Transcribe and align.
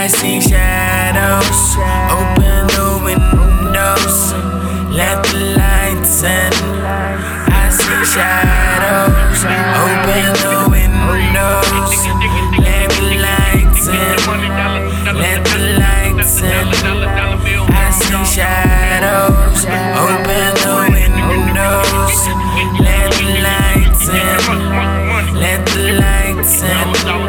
I 0.00 0.06
see 0.06 0.40
shadows. 0.40 1.76
Open 2.08 2.64
the 2.72 2.88
windows. 3.04 4.32
Let 4.96 5.22
the 5.28 5.60
lights 5.60 6.22
in. 6.22 6.52
I 7.52 7.68
see 7.68 8.04
shadows. 8.08 9.44
Open 9.84 10.32
the 10.40 10.56
windows. 10.72 12.00
Let 12.64 12.88
the 12.96 13.12
lights 13.20 13.84
in. 13.92 14.16
Let 15.20 15.44
the 15.44 15.58
lights 15.76 16.40
in. 16.40 16.64
I 17.68 17.92
see 17.92 18.24
shadows. 18.24 19.60
Open 20.00 20.52
the 20.64 20.76
windows. 20.96 22.20
Let 22.80 23.12
the 23.20 23.28
lights 23.44 24.08
in. 24.08 24.48
Let 25.36 25.60
the 25.66 25.84
lights 25.92 26.62
in. 26.62 27.19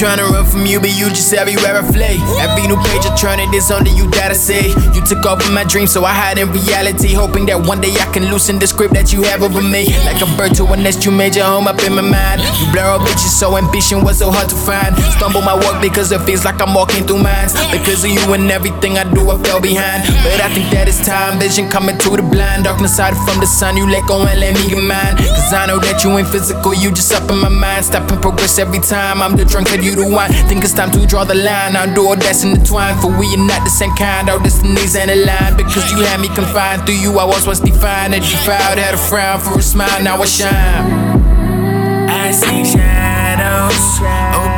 Tryna 0.00 0.32
run 0.32 0.46
from 0.46 0.64
you, 0.64 0.80
but 0.80 0.96
you 0.96 1.10
just 1.10 1.28
everywhere 1.34 1.76
I 1.76 1.84
flee. 1.84 2.16
Every 2.40 2.64
new 2.64 2.80
page 2.88 3.04
I 3.04 3.12
turn 3.20 3.36
it 3.38 3.52
is 3.52 3.70
only 3.70 3.92
you 3.92 4.08
that 4.16 4.32
I 4.32 4.32
see. 4.32 4.72
You 4.96 5.04
took 5.04 5.26
over 5.28 5.44
my 5.52 5.62
dreams, 5.62 5.92
so 5.92 6.08
I 6.08 6.16
hide 6.16 6.38
in 6.40 6.48
reality. 6.48 7.12
Hoping 7.12 7.44
that 7.52 7.60
one 7.60 7.82
day 7.82 7.92
I 7.92 8.08
can 8.08 8.32
loosen 8.32 8.58
the 8.58 8.66
script 8.66 8.94
that 8.94 9.12
you 9.12 9.20
have 9.28 9.42
over 9.44 9.60
me. 9.60 9.92
Like 10.08 10.16
a 10.24 10.28
bird 10.40 10.56
to 10.56 10.64
a 10.72 10.76
nest, 10.80 11.04
you 11.04 11.12
made 11.12 11.36
your 11.36 11.44
home 11.44 11.68
up 11.68 11.84
in 11.84 11.92
my 11.92 12.00
mind. 12.00 12.40
You 12.40 12.72
blur 12.72 12.96
out 12.96 13.04
bitches, 13.04 13.36
so 13.36 13.60
ambition 13.60 14.00
was 14.00 14.24
so 14.24 14.32
hard 14.32 14.48
to 14.48 14.56
find. 14.56 14.96
Stumble 15.20 15.44
my 15.44 15.52
walk 15.52 15.84
because 15.84 16.08
it 16.16 16.24
feels 16.24 16.48
like 16.48 16.64
I'm 16.64 16.72
walking 16.72 17.04
through 17.04 17.20
mines. 17.20 17.52
Because 17.68 18.00
of 18.00 18.08
you 18.08 18.24
and 18.32 18.48
everything 18.48 18.96
I 18.96 19.04
do, 19.04 19.28
I 19.28 19.36
fell 19.44 19.60
behind. 19.60 20.08
But 20.24 20.40
I 20.40 20.48
think 20.48 20.72
that 20.72 20.88
it's 20.88 21.04
time, 21.04 21.36
vision 21.36 21.68
coming 21.68 22.00
to 22.00 22.16
the 22.16 22.24
blind. 22.24 22.64
Darkness 22.64 22.96
side 22.96 23.12
from 23.28 23.36
the 23.36 23.46
sun, 23.46 23.76
you 23.76 23.84
let 23.84 24.08
go 24.08 24.24
and 24.24 24.40
let 24.40 24.56
me 24.56 24.64
get 24.64 24.80
mine. 24.80 25.20
Cause 25.20 25.52
I 25.52 25.68
know 25.68 25.76
that 25.84 26.00
you 26.00 26.16
ain't 26.16 26.32
physical, 26.32 26.72
you 26.72 26.88
just 26.88 27.12
up 27.12 27.28
in 27.28 27.36
my 27.36 27.52
mind. 27.52 27.84
Stopping 27.84 28.16
progress 28.24 28.56
every 28.58 28.80
time. 28.80 29.20
I'm 29.20 29.36
the 29.36 29.44
drunkard, 29.44 29.84
you 29.84 29.89
the 29.94 30.06
wine. 30.06 30.32
Think 30.48 30.64
it's 30.64 30.72
time 30.72 30.90
to 30.92 31.06
draw 31.06 31.24
the 31.24 31.34
line. 31.34 31.76
I'll 31.76 31.92
do 31.94 32.14
that's 32.16 32.44
intertwined. 32.44 33.00
For 33.00 33.08
we 33.08 33.26
are 33.34 33.46
not 33.46 33.64
the 33.64 33.70
same 33.70 33.94
kind. 33.96 34.28
Our 34.28 34.38
destinies 34.38 34.96
ain't 34.96 35.10
aligned. 35.10 35.56
Because 35.56 35.90
you 35.92 35.98
had 36.04 36.20
me 36.20 36.28
confined. 36.28 36.86
Through 36.86 36.96
you, 36.96 37.18
I 37.18 37.24
was 37.24 37.46
once 37.46 37.60
defined. 37.60 38.14
And 38.14 38.22
defiled, 38.22 38.78
had 38.78 38.94
a 38.94 38.98
frown 38.98 39.40
for 39.40 39.58
a 39.58 39.62
smile. 39.62 40.02
Now 40.02 40.20
I 40.20 40.26
shine. 40.26 40.50
I 42.08 42.30
see 42.32 42.64
shadows. 42.64 44.00
Open 44.36 44.49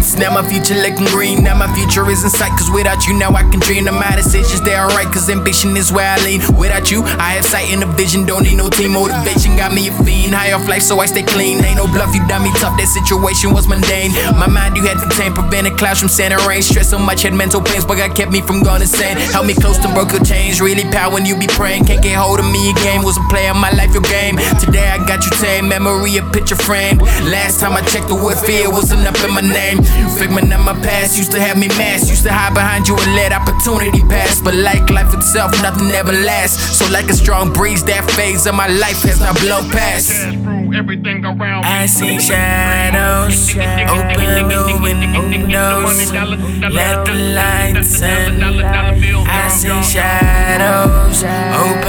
lights, 0.00 0.16
now 0.16 0.32
my 0.32 0.46
future 0.48 0.74
looking 0.74 1.06
green. 1.06 1.44
Now 1.44 1.56
my 1.56 1.72
future 1.74 2.08
is 2.10 2.24
in 2.24 2.30
sight, 2.30 2.50
cause 2.58 2.70
without 2.70 3.06
you, 3.06 3.14
now 3.14 3.30
I 3.30 3.42
can 3.42 3.60
dream. 3.60 3.88
of 3.88 3.94
my 3.94 4.14
decisions, 4.16 4.60
they 4.62 4.74
are 4.74 4.88
right, 4.88 5.06
cause 5.06 5.28
ambition 5.28 5.76
is 5.76 5.92
where 5.92 6.08
I 6.08 6.16
lean. 6.24 6.40
Without 6.56 6.90
you, 6.90 7.02
I 7.04 7.36
have 7.36 7.44
sight 7.44 7.70
and 7.72 7.82
a 7.82 7.86
vision, 7.86 8.26
don't 8.26 8.42
need 8.42 8.56
no 8.56 8.68
team 8.68 8.92
motivation. 8.92 9.56
Got 9.56 9.74
me 9.74 9.88
a 9.88 9.92
fiend, 10.04 10.34
high 10.34 10.52
off 10.52 10.66
life, 10.68 10.82
so 10.82 11.00
I 11.00 11.06
stay 11.06 11.22
clean. 11.22 11.64
Ain't 11.64 11.76
no 11.76 11.86
bluff, 11.86 12.14
you 12.14 12.22
me 12.40 12.50
tough, 12.56 12.76
that 12.78 12.88
situation 12.88 13.52
was 13.52 13.68
mundane. 13.68 14.12
My 14.38 14.46
mind, 14.46 14.76
you 14.76 14.84
had 14.86 14.98
contained, 14.98 15.34
prevented 15.34 15.76
clouds 15.76 16.00
from 16.00 16.08
sand 16.08 16.32
and 16.32 16.42
rain. 16.46 16.62
Stress 16.62 16.90
so 16.90 16.98
much, 16.98 17.22
had 17.22 17.34
mental 17.34 17.60
pains, 17.60 17.84
but 17.84 17.96
God 17.96 18.16
kept 18.16 18.32
me 18.32 18.40
from 18.40 18.62
going 18.62 18.82
insane. 18.82 19.16
Help 19.34 19.46
me 19.46 19.54
close 19.54 19.78
to 19.78 19.88
broke 19.92 20.12
your 20.12 20.24
chains, 20.24 20.60
really 20.60 20.84
power 20.90 21.12
when 21.12 21.26
you 21.26 21.36
be 21.36 21.48
praying. 21.48 21.84
Can't 21.84 22.02
get 22.02 22.16
hold 22.16 22.40
of 22.40 22.48
me 22.48 22.70
again, 22.70 23.04
was 23.04 23.16
a 23.18 23.24
player, 23.28 23.52
my 23.52 23.70
life, 23.72 23.92
your 23.92 24.06
game. 24.06 24.36
Today 24.62 24.88
I 24.88 24.98
got 25.04 25.24
you 25.24 25.32
tame, 25.42 25.68
memory, 25.68 26.16
a 26.16 26.22
picture 26.30 26.56
frame. 26.56 26.98
Last 27.28 27.60
time 27.60 27.74
I 27.74 27.82
checked 27.82 28.08
the 28.08 28.14
word 28.14 28.38
fear 28.38 28.70
wasn't 28.70 29.06
up 29.06 29.18
in 29.20 29.34
my 29.34 29.42
name. 29.44 29.82
Figment 30.18 30.52
of 30.52 30.60
my 30.60 30.74
past 30.82 31.16
used 31.16 31.32
to 31.32 31.40
have 31.40 31.56
me 31.56 31.68
masked. 31.68 32.10
Used 32.10 32.24
to 32.24 32.32
hide 32.32 32.52
behind 32.54 32.86
you 32.88 32.96
and 32.96 33.14
let 33.14 33.32
opportunity 33.32 34.00
pass. 34.00 34.40
But 34.40 34.54
like 34.54 34.90
life 34.90 35.14
itself, 35.14 35.52
nothing 35.62 35.90
ever 35.92 36.12
lasts. 36.12 36.76
So 36.78 36.86
like 36.92 37.08
a 37.08 37.14
strong 37.14 37.52
breeze, 37.52 37.82
that 37.84 38.10
phase 38.10 38.46
of 38.46 38.54
my 38.54 38.68
life 38.68 39.02
has 39.02 39.20
now 39.20 39.32
blown 39.34 39.70
past. 39.70 40.10
Everything 40.72 41.24
around 41.24 41.64
I 41.64 41.86
see 41.86 42.18
shadows. 42.18 43.50
Open 43.56 44.48
the 44.48 44.78
windows. 44.80 46.12
Let 46.12 47.04
the 47.06 47.14
lights 47.34 48.02
in. 48.02 48.42
I 48.42 49.48
see 49.48 49.82
shadows. 49.82 51.24
Open 51.24 51.79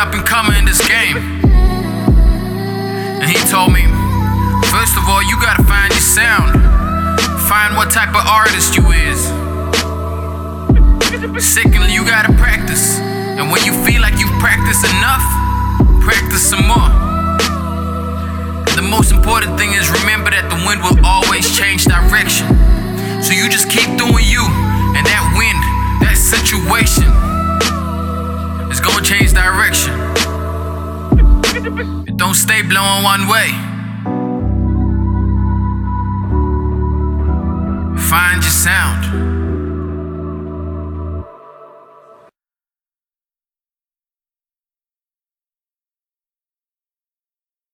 up 0.00 0.14
and 0.14 0.24
comer 0.24 0.56
in 0.56 0.64
this 0.64 0.80
game? 0.88 1.16
And 3.20 3.28
he 3.28 3.36
told 3.52 3.68
me, 3.68 3.84
First 4.72 4.96
of 4.96 5.04
all, 5.08 5.20
you 5.22 5.36
gotta 5.36 5.62
find 5.64 5.92
your 5.92 6.00
sound, 6.00 6.56
find 7.44 7.76
what 7.76 7.90
type 7.92 8.16
of 8.16 8.24
artist 8.24 8.76
you 8.76 8.84
is. 8.92 9.20
Secondly, 11.36 11.92
you 11.92 12.04
gotta 12.06 12.32
practice, 12.40 12.98
and 13.36 13.52
when 13.52 13.62
you 13.64 13.72
feel 13.84 14.00
like 14.00 14.16
you've 14.16 14.32
practiced 14.40 14.88
enough, 14.88 15.24
practice 16.00 16.48
some 16.48 16.64
more. 16.64 16.88
The 18.72 18.86
most 18.88 19.12
important 19.12 19.58
thing 19.58 19.72
is 19.76 19.90
remember 20.00 20.30
that 20.30 20.48
the 20.48 20.56
wind 20.64 20.80
will 20.80 20.96
always 21.04 21.44
change 21.52 21.84
direction. 21.84 22.48
So 23.20 23.36
you 23.36 23.50
just 23.50 23.68
keep 23.68 23.79
stay 32.50 32.62
blowing 32.62 33.04
one 33.04 33.28
way. 33.28 33.50
Find 38.10 38.42
your 38.42 38.50
sound. 38.50 39.29